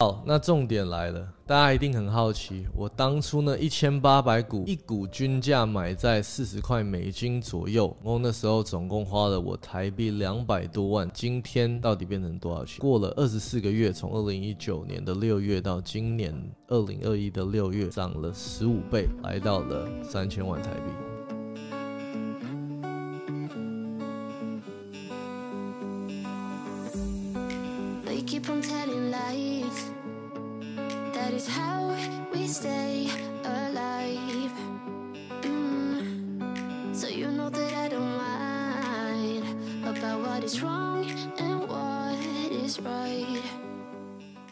[0.00, 12.78] 好，那重点来了，大家一定很好奇，我当初呢一千八百股，一股均价买在四十块美金左右，然后那时候总共花了我台币两百多万，今天到底变成多少钱？
[12.78, 16.32] 过了二十四个月，从二零一九年的六月到今年
[16.68, 21.17] 二零二一的六月，涨了十五倍，来到了三千万台币。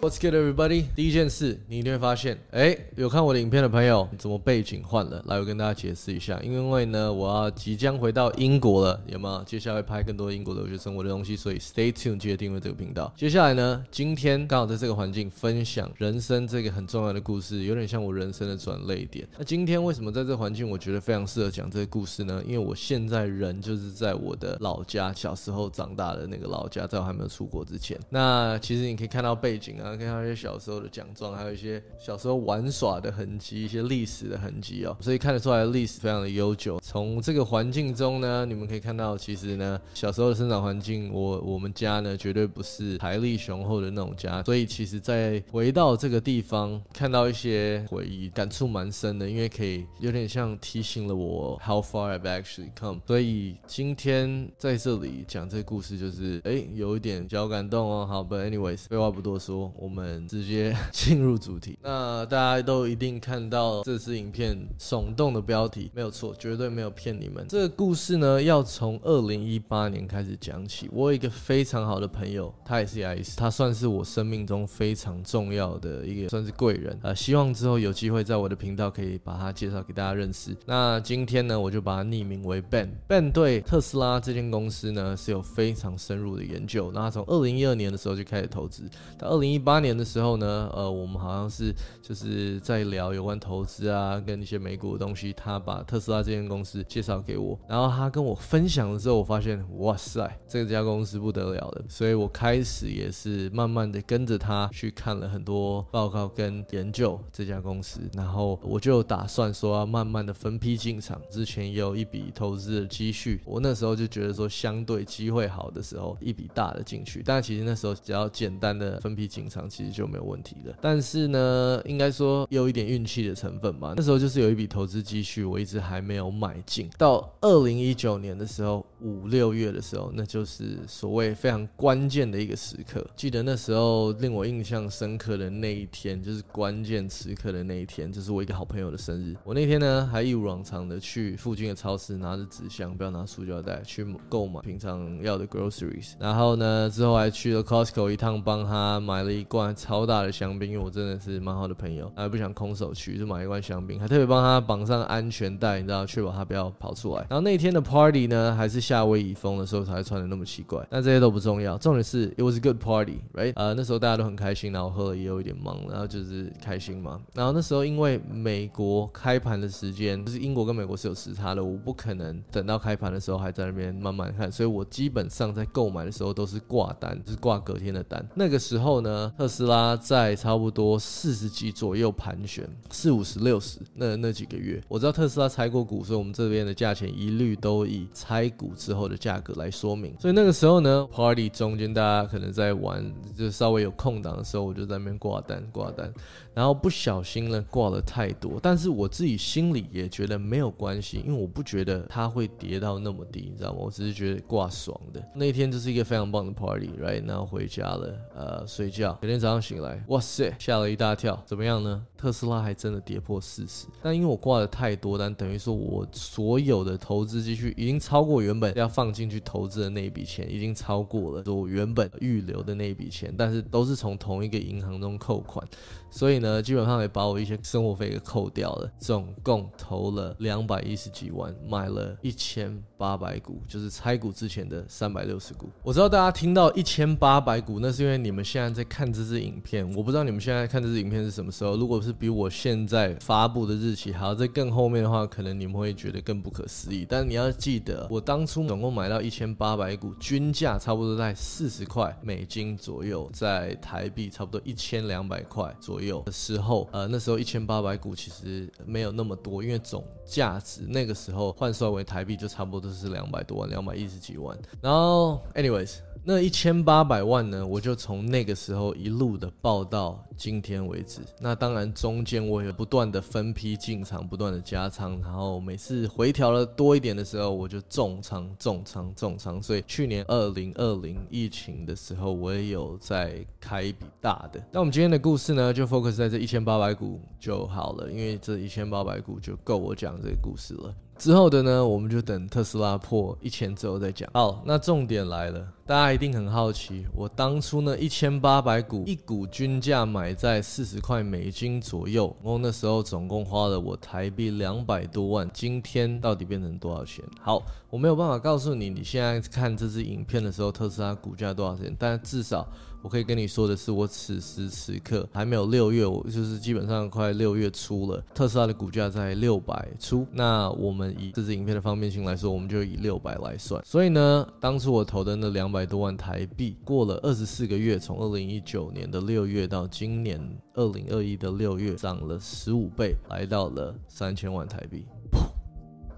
[0.06, 0.84] What's good, everybody？
[0.94, 5.20] 第一件事，你一定会发现，哎，有看我的影片的朋友，怎么背景换了？
[5.26, 9.42] 来，我跟大家解释一下，因为呢，我要即将回到英国了，有吗？
[9.44, 13.12] 接下来拍更多英国留学生活的东西，所以 stay tuned，记得订阅这个频道。
[13.16, 19.26] 接下来呢，今天刚好在这个环境分享人生这个很重要的故事，有点像我人生的转泪点。
[19.36, 22.40] 那今天为什么在这个环境，我觉得非常适合讲这个故事呢？
[22.46, 27.98] 因为我现在人就是在我的老家，小时候长大的那个老家，在我还没有出国之前。
[28.08, 29.95] 那其实你可以看到背景啊。
[29.98, 36.80] 看到一些小时候的奖状，还有一些小时候玩耍的痕迹，一些历史的痕迹哦，所以看得出来历史非常的悠久。
[36.82, 44.42] 从这个环境中呢，你们可以看到，其实呢，小时候的生长环境，我我们家呢，绝对不是财力雄厚的那种家。
[44.42, 53.00] 所以其实，在回到这个地方，看到一些回忆，感触蛮深的，因为可以有点像提醒了我 how far I've actually come。
[53.06, 58.06] 所以今天在这里讲这个故事，就是哎，有一点小感动哦。
[58.06, 59.72] 好，But anyways，废话不多说。
[59.76, 61.78] 我我们直接 进入主题。
[61.80, 67.46] 那大家都一定看到这支影片耸动的标题，没有错，绝对没有骗你们。
[67.48, 70.90] 这个故事呢，要从二零一八年开始讲起。
[70.92, 77.14] 我有一个非常好的朋友，他也是牙医师，他算是我生命中非常重要的一个算是贵人啊。
[77.14, 80.56] 希望之后有机会在我的频道可以把他介绍给大家认识。
[80.66, 82.88] 那今天呢，我就把他匿名为 Ben。
[83.06, 86.90] Ben 对特斯拉这间公司呢是有非常深入的研究。
[86.92, 88.82] 那他从二零一二年的时候就开始投资，
[89.16, 95.32] 到二零一八年的时候呢，呃，我们好像是就是在聊有关投资啊，跟一些美股的东西。
[95.32, 101.84] 他把特斯拉这间公司介绍给我，然后他跟我分享的时候，我发现哇塞，这家公司不得了的。
[101.88, 111.20] 所以我开始也是慢慢的跟着他去看了很多报告跟研究这家公司，然后我就打算说要慢慢的分批进场。
[111.30, 117.22] 之前也有一笔投资的积蓄，我那时候就觉得说相对机会好的时候，一笔大的进去。
[117.24, 123.94] 但其实那时候只要简单的分批进场，其实就没有问题的，但是呢，应该说有一点运气的成分吧。
[123.96, 126.90] 那时候就是有一笔投资积蓄，我一直还没有买进。
[126.98, 133.06] 到二零一九年的时候，五六月的时候，那就是所谓非常关键的一个时刻。
[133.14, 139.34] 记得那时候令我印象深刻的那一天，就是关键时刻的那一天，就是我一个好朋友的生日。
[139.44, 146.14] 我那天呢，还一如往常的去附近的超市，拿着纸箱，不要拿塑胶袋，去购买平常要的 groceries。
[146.18, 150.26] 然后呢，之后还去了 Costco 一趟，帮他买了一罐超大。
[150.26, 157.24] 的香槟，因为我真的是蛮好的朋友，还不想空手去，就买一罐香槟，还特别帮他绑上安全带，你知道，确保他不要跑出来。
[157.28, 163.52] 然后那天的 party 呢，还是夏威夷风的时候才穿的那么奇怪，但这些都不重要，重点是 it was a good party，right？
[163.54, 167.20] 呃，那时候大家都很开心，然后喝了也有一点忙，然后就是开心嘛。
[167.34, 178.26] 然后那时候因为美国开盘的时间，就是英国跟美国是有时差的，我不可能等到开盘的时候还在那边慢慢看，所以我基本上在购买的时候都是挂单，就是挂隔天的单。
[178.34, 190.14] 那个时候呢，特斯拉在差不多四十几左右盘旋，四五十六十那那几个月，我知道特斯拉拆过股，所以我们这边的价钱一律都以拆股之后的价格来说明。
[190.18, 193.04] 所以那个时候呢，party 中间大家可能在玩，
[193.36, 196.10] 就稍微有空档的时候，我就在那边挂单挂单，
[196.54, 203.80] 然后不小心呢挂了太多，但是我自己心里也觉得没有关系，因为我不觉得它会跌到那么低，你知道吗？
[203.80, 205.22] 我只是觉得挂爽的。
[205.34, 207.22] 那天就是一个非常棒的 party，right？
[207.26, 210.04] 然后回家了，呃，睡觉，每天早上醒来。
[210.06, 212.06] 哇塞，吓了一大跳，怎么样呢？
[212.16, 225.66] 特斯拉还真的跌破四十，但因为我挂的太多单，等于说我所有的投资积蓄已经超过原本要放进去投资的那一笔钱，已经超过了我原本预留的那一笔钱，但是都是从同一个银行中扣款，
[226.10, 235.68] 所以呢，基本上也把我一些生活费给扣掉了，总共投了两百一十几万，买了一千八百股，就是拆股之前的三百六十股。
[235.82, 239.06] 我知道大家听到一千八百股，那是因为你们现在在看。
[239.16, 241.74] 这支影片，我不知道你们现在看这支影片是什么时候。
[241.74, 247.04] 如果是比我现在发布的日期还要在更后面的话，可能你们会觉得更不可思议。
[247.08, 264.56] 但你要记得，我当初总共买到一千八百股，均价差不多在四十块美金左右，在台币差不多一千两百块左右的时候，呃，那时候一千八百股其实没有那么多，因为总价值那个时候换算为台币就差不多是两百多万，两百一十几万。
[264.80, 265.96] 然后，anyways。
[266.28, 267.64] 那一千八百万呢？
[267.64, 271.20] 我就从那个时候一路的报到今天为止。
[271.38, 279.62] 那当然中间我也不断的分批进场，不断的加仓，然后每次回调了多一点的时候，我就重仓、重仓、重仓。
[279.62, 284.62] 所以去年二零二零疫情的时候，我也有在开一笔大的。
[284.70, 290.94] 那我们今天的故事呢，就 focus 在这一千八百股就好了，因为这一千八百股就够我讲这个故事了。
[291.16, 294.28] 之后的呢，我们就等特斯拉破一千之后再讲。
[294.34, 307.24] 好，那重点来了，大家一定很好奇，我当初呢一千八百股，一股均价买在四十块美金左右，然后那时候总共花了我台币两百多万，今天到底变成多少钱？
[307.40, 312.66] 好，我没有办法告诉你，你现在看这支影片的时候，特斯拉股价多少钱，但至少。
[313.02, 318.20] 我可以跟你说的是，我此时此刻还没有六月，我就是基本上快六月初了。
[318.34, 323.80] 特斯拉的股价在六百出，那我们以这支影片的方便性来说，我们就以六百来算。
[323.84, 330.40] 所以呢，当初我投的那两百百多万台币，过了二十四个月，从二零一九年的六月到今年
[330.72, 335.04] 二零二一的六月，涨了十五倍，来到了三千万台币。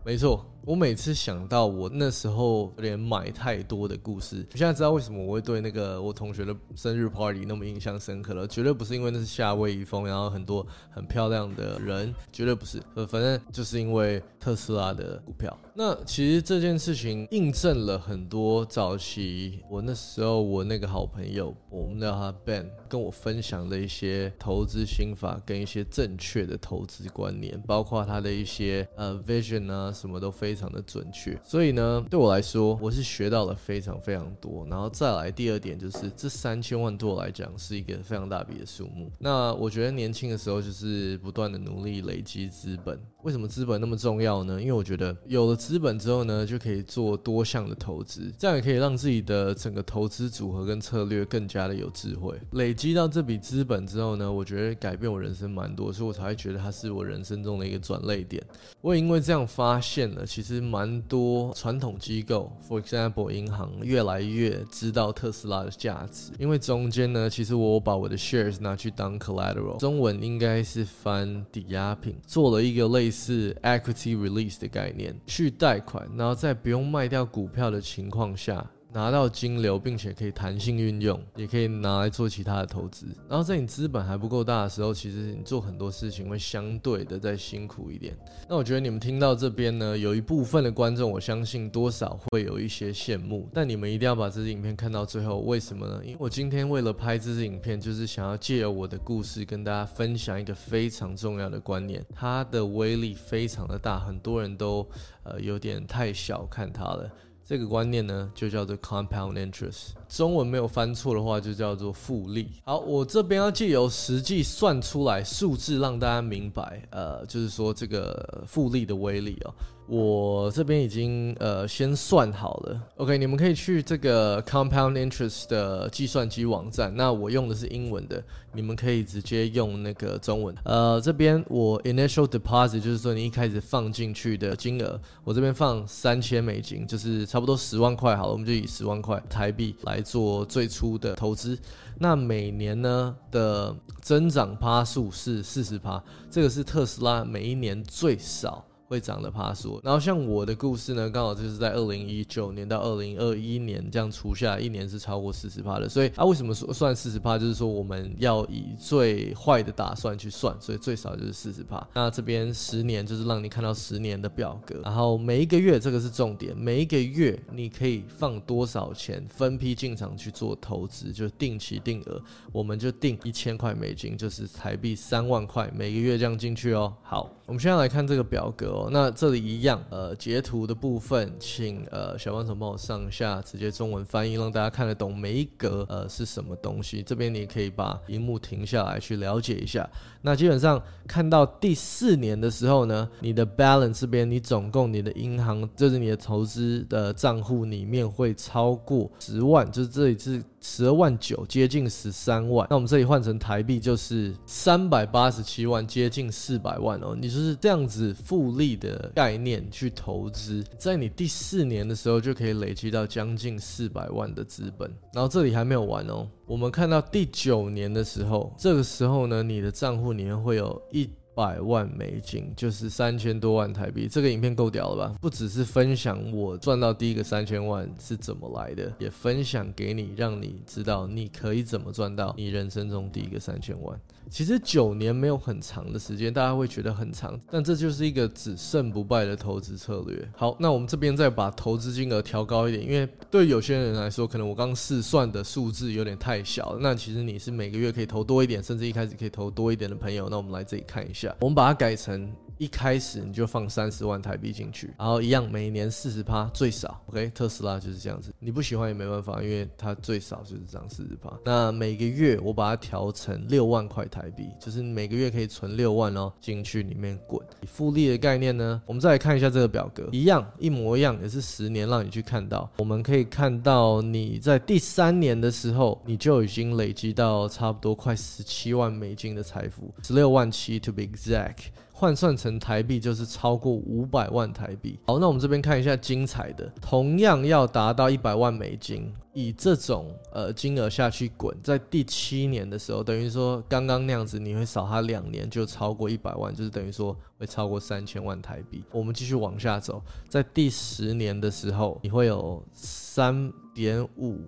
[0.04, 0.46] 没错。
[0.64, 8.46] 我每次想到我那时候有点买太多的故事，我现在知道为什么我会对那个我同学的生日 party 那么印象深刻了。
[8.46, 12.82] 绝对不是因为那是夏威夷风，然后很多很漂亮的人，绝对不是。
[12.94, 15.56] 呃，反正就是因为特斯拉的股票。
[15.74, 30.47] 那其实这件事情印证了很多早期我那时候我那个好朋友，我们叫他 Ben，跟我分享的一些投资心法跟一些正确的投资观念，包括他的一些呃 vision 啊，什么都非。
[30.48, 34.66] 非常的准确，所以呢，对我来说，我是学到了非常非常多。
[34.70, 39.10] 然后再来第二点，就是这三千万对我来讲是一个非常大笔的数目。
[39.18, 42.98] 那我觉得年轻的时候就是不断的努力累积资本。
[43.24, 44.58] 为什么资本那么重要呢？
[44.58, 52.34] 因为我觉得有了资本之后呢，就可以做多项的投资，这样也可以让自己的整个投资组合跟策略更加的有智慧。
[52.52, 58.42] 累积到这笔资本之后呢，我觉得改变我人生蛮多，所以我才会觉得它是我人生中的一个转泪点。
[58.80, 78.64] 我也因为这样发现了，其实蛮多传统机构，for example，银行越来越知道特斯拉的价值，因为中间呢，其实我把我的 shares 拿去当 collateral，中文应该是翻抵押品，做了一个类似 equity release 的概念，去贷款，然后在不用卖掉股票的情况下。
[78.92, 83.06] 拿到金流，并且可以弹性运用，也可以拿来做其他的投资。
[83.28, 88.16] 然后在你资本还不够大的时候，其实你做很多事情会相对的再辛苦一点。
[88.48, 93.48] 那我觉得你们听到这边呢，有一部分的观众，我相信多少会有一些羡慕。
[93.52, 96.00] 但你们一定要把这支影片看到最后，为什么呢？
[96.02, 104.88] 因为我今天为了拍这支影片，就是想要借由我的故事跟大家分享一个非常重要的观念，它的威力非常的大，很多人都
[105.24, 107.10] 呃有点太小看它了。
[107.48, 112.50] 这个观念呢，就叫做 compound interest，中文没有翻错的话，就叫做复利。
[112.62, 119.54] 好，我这边要借由实际算出来数字，让大家明白，呃，就是说这个复利的威力哦。
[119.88, 126.94] 我这边已经呃先算好了，OK，你们可以去这个 compound interest 的计算机网站。
[126.94, 130.54] 那我用的是英文的，你们可以直接用那个中文。
[130.64, 141.58] 呃，这边我 initial deposit 就是说你一开始放进去的金额，我这边放三千美金，就是差不多十万块好了，我们就以十万块台币来做最初的投资。
[141.98, 148.62] 那每年呢的增长趴数是四十趴，这个是特斯拉每一年最少。
[148.88, 155.86] 会涨的爬数，然后像我的故事呢，刚好就是在二零一九年到二零二一年这样除下，一年是超过四十趴的。
[155.86, 157.36] 所以啊，为什么说算四十趴？
[157.36, 161.86] 就是说我们要以最坏的打算去算，所以最少就是四十趴。
[161.92, 172.18] 那这边十年就是让你看到十年的表格，然后每一个月这个是重点，每一个月你可以放多少钱，分批进场去做投资，就定期定额，
[172.52, 176.90] 我们就定一千块美金，就是台币三万块，每个月这样进去哦。
[177.02, 178.77] 好，我们现在来看这个表格。
[178.90, 187.02] 那这里一样，呃，截图的部分，请呃小帮手帮我上下直接中文翻译，让大家看得懂每一格呃是什么东西。
[187.02, 189.88] 这边你可以把荧幕停下来去了解一下。
[190.22, 202.66] 那基本上看到第四年的时候呢，你的 balance 这边，你总共你的银行，就是你的投资的账户里面会超过十万，就是这里是十二万九，接近十三万。
[202.70, 207.16] 那我们这里换成台币就是三百八十七万，接近四百万哦。
[207.18, 214.90] 你就是这样子复利的概念去投资，在你第四年的时候就可以累积到将近四百万的资本。
[215.12, 221.08] 然后这里还没有完哦，我们看到第九年的时候，这个时候呢，你的账户里面会有一。
[221.38, 225.14] 百万美金就是三千多万台币，这个影片够屌了吧？
[225.20, 233.96] 不只是分享我赚到第一个三千万是怎么来的，也分享给你，让你知道你可以怎么赚到你人生中第一个三千万。
[234.30, 240.28] 其实九年没有很长的时间，大家会觉得很长，但这就是一个只胜不败的投资策略。
[240.36, 246.76] 好，那我们这边再把投资金额调高一点，因为对有些人来说，可能我刚试算的数字有点太小。
[246.80, 252.30] 那其实你是每个月可以投多一点，甚至一开始可以投多一点的朋友，那我们来这里看一下，我们把它改成。
[252.58, 257.30] 一开始你就放三十万台币进去，然后一样每年四十趴最少，OK？
[257.34, 261.32] 特斯拉就是这样子，你不喜欢也没办法，因为它最少就是这样四十趴。
[261.44, 267.40] 那每个月我把它调成六万块台币，就是每个月可以存六万哦进去里面滚。
[267.66, 272.68] 复利的概念呢，我们再来看一下这个表格，一样一模一样，也是十年让你去看到。
[272.78, 281.68] 我们可以看到你在第三年的时候，你就已经累积到差不多快十七万美金的财富，十六万七 to be exact。
[281.98, 284.96] 换算成台币就是超过五百万台币。
[285.04, 298.84] 好，那我们这边看一下精彩的，同样要达到一百万美金，以这种呃金额下去滚，在第七年的时候，等于说刚刚那样子，你会少它两年就超过一百万，就是等于说会超过三千万台币。
[298.92, 304.38] 我们继续往下走，在第十年的时候，你会有三点五。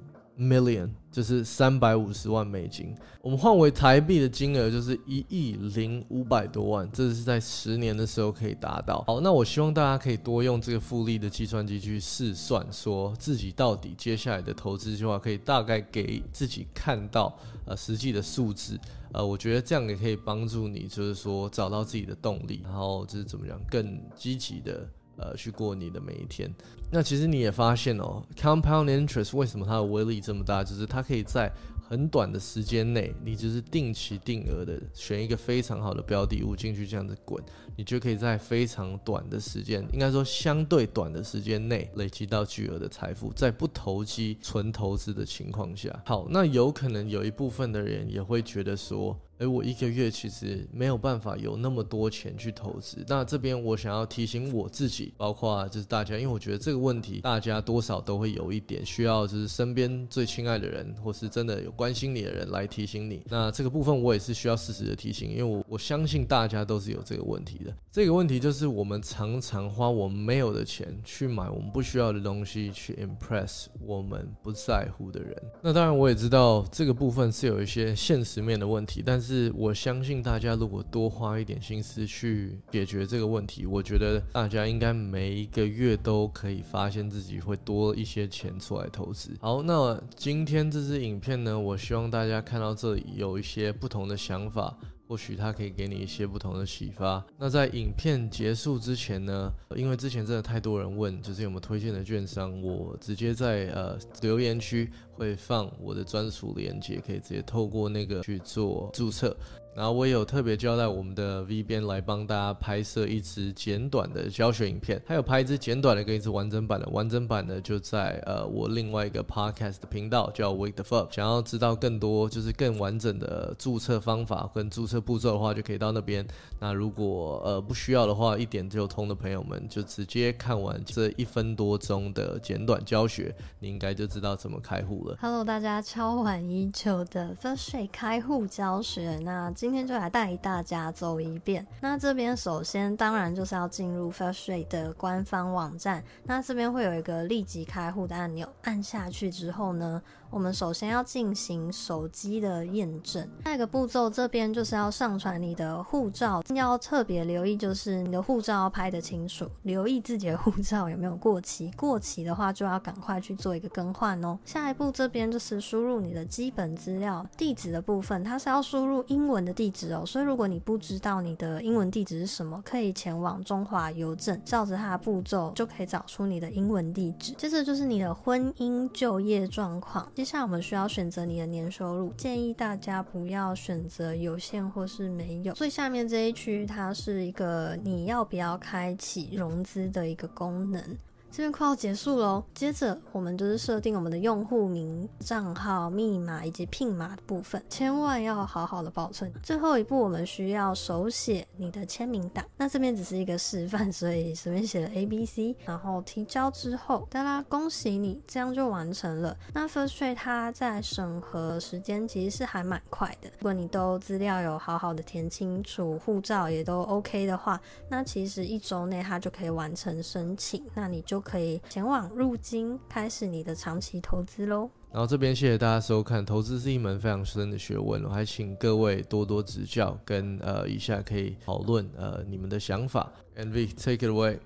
[0.41, 9.05] Million 就是三百五十万美金，我们换为台币的金额就是一亿零五百多万，这是在十年的时候可以达到。
[9.07, 18.79] 好，那我希望大家可以多用这个复利的计算机去试算，说自己到底接下来的投资计划可以大概给自己看到呃实际的数字。
[19.13, 24.89] 呃，我觉得这样也可以帮助你，就是说找到自己的动力，然后就是怎么讲更积极的。
[25.21, 26.51] 呃，去过你的每一天。
[26.91, 30.65] 那其实你也发现哦，compound interest 为什么它的威力这么大？
[30.65, 31.53] 就是它可以在
[31.87, 37.43] 很短的时间内，你就是定期定额的选一个非常好的标的物进去这样子滚，
[37.77, 46.03] 你就可以在非常短的时间，应该说相对短的时间内累积到巨额的财富，在不投机纯投资的情况下。
[46.07, 49.17] 好，那有可能有一部分的人也会觉得说。
[49.41, 53.03] 哎，我一个月其实没有办法有那么多钱去投资。
[53.09, 63.23] 那这边我想要提醒我自己，包括就是大家，因为我觉得这个问题大家多少都会有一点需要，就是身边最亲爱的人，或是真的有关心你的人来提醒你。
[63.31, 67.75] 那这个部分我也是需要适时的提醒，因为我我相信大家都是有这个问题的。
[67.91, 75.35] 这个问题就是我们常常花我们没有的钱去买我们不需要的东西，去 impress 我们不在乎的人。
[75.63, 79.30] 那当然我也知道这个部分是有一些现实面的问题，但是。
[79.31, 89.31] 是我相信大家如果多花一点心思去解决这个问题，我觉得大家应该每一个月都可以发现自己会多一些钱出来投资。
[89.41, 94.77] 好，那今天这支影片呢，我希望大家看到这里有一些不同的想法。
[95.11, 97.21] 或许它可以给你一些不同的启发。
[97.37, 109.37] 那在影片结束之前呢，因为之前真的太多人问，就是有没有推荐的券商，我直接在呃留言区会放我的专属链接，可以直接透过那个去做注册。
[109.73, 116.89] 然后我也有特别交代我们的 V 边来帮大家拍摄一支简短的教学影片，还有拍一支简短的跟一支完整版的。
[116.89, 121.15] 完整版的就在呃我另外一个 Podcast 的频道叫 Wake the Fuck。
[121.15, 126.27] 想要知道更多就是更完整的注册方法跟注册步骤的话，就可以到那边。
[126.59, 135.17] 那如果呃不需要的话，一点就通的朋友们就直接看完这一分多钟的简短教学，你应该就知道怎么开户了。
[135.21, 139.55] Hello，大家超晚已久的 First 开户教学，那。
[139.61, 141.67] 今天就来带大家走一遍。
[141.83, 146.03] 那这边首先当然就是要进入 First Rate 的官方网站。
[146.25, 150.01] 那这边会有一个立即开户的按钮，按下去之后呢？
[150.31, 164.39] 我们首先要进行手机的验证，下一个步骤这边就是要上传你的护照，要特别留意就是你的护照要拍得清楚，留意自己的护照有没有过期，过期的话就要赶快去做一个更换哦。
[164.45, 177.33] 下一步这边就是输入你的基本资料，地址的部分它是要输入英文的地址哦，所以如果你不知道你的英文地址是什么，可以前往中华邮政，照着它的步骤就可以找出你的英文地址。
[177.33, 180.11] 接着就是你的婚姻就业状况。
[180.15, 185.53] 接下来我们需要选择你的年收入，建议大家不要选择有限或是没有。
[185.55, 190.83] 最下面这一区，它是一个你要不要开启融资的一个功能。
[191.31, 192.43] 这边快要结束喽。
[192.55, 199.33] 接着我们就是设定我们的用户名、账号、密码以及 PIN 码的部分，千万要好好的保存。
[199.43, 202.45] 最后一步，我们需要手写你的签名档。
[202.57, 209.37] 那这边只是一个示范，所以随便写了 A、B、C，然后提交之后，哒啦，恭喜你，这样就完成了。
[209.55, 213.31] 那 First Trade 它在审核时间其实是还蛮快的。
[213.39, 224.71] 如果你都资料有好好的填清楚，护照也都 OK 的话，那其实一周内它就可以完成申请，那你就可以前往入金，开始你的长期投资喽。
[224.93, 233.11] 然后这边谢谢大家收看，投资是一门非常深的学问，我还请各位多多指教，跟呃以下可以讨论呃你们的想法。
[233.37, 234.39] And V take it away.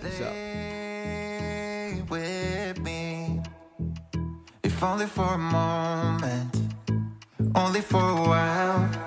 [0.00, 3.42] Stay with me,
[4.62, 6.54] if only for a moment,
[7.54, 9.03] only for a while.